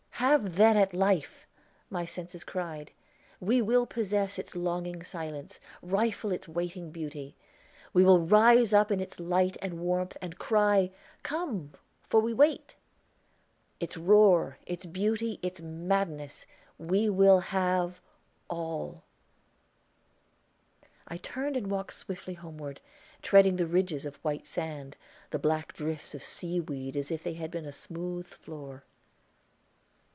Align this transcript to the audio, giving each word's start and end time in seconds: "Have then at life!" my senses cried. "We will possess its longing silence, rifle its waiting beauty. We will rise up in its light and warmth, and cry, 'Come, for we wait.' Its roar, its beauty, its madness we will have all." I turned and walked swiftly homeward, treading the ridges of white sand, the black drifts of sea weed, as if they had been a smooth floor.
"Have 0.21 0.55
then 0.57 0.77
at 0.77 0.93
life!" 0.93 1.47
my 1.89 2.05
senses 2.05 2.43
cried. 2.43 2.91
"We 3.39 3.59
will 3.59 3.87
possess 3.87 4.37
its 4.37 4.55
longing 4.55 5.01
silence, 5.01 5.59
rifle 5.81 6.31
its 6.31 6.47
waiting 6.47 6.91
beauty. 6.91 7.35
We 7.91 8.03
will 8.05 8.19
rise 8.19 8.71
up 8.71 8.91
in 8.91 8.99
its 8.99 9.19
light 9.19 9.57
and 9.63 9.79
warmth, 9.79 10.15
and 10.21 10.37
cry, 10.37 10.91
'Come, 11.23 11.73
for 12.07 12.19
we 12.19 12.35
wait.' 12.35 12.75
Its 13.79 13.97
roar, 13.97 14.59
its 14.67 14.85
beauty, 14.85 15.39
its 15.41 15.59
madness 15.59 16.45
we 16.77 17.09
will 17.09 17.39
have 17.39 17.99
all." 18.47 19.01
I 21.07 21.17
turned 21.17 21.57
and 21.57 21.65
walked 21.65 21.93
swiftly 21.95 22.35
homeward, 22.35 22.79
treading 23.23 23.55
the 23.55 23.65
ridges 23.65 24.05
of 24.05 24.17
white 24.17 24.45
sand, 24.45 24.97
the 25.31 25.39
black 25.39 25.73
drifts 25.73 26.13
of 26.13 26.21
sea 26.21 26.59
weed, 26.59 26.95
as 26.95 27.09
if 27.09 27.23
they 27.23 27.33
had 27.33 27.49
been 27.49 27.65
a 27.65 27.71
smooth 27.71 28.27
floor. 28.27 28.83